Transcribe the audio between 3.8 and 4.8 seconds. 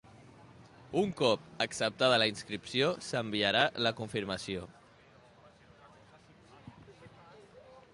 la confirmació.